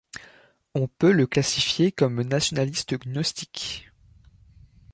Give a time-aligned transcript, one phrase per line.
[0.73, 3.91] On peut le classifier comme nationaliste gnostique.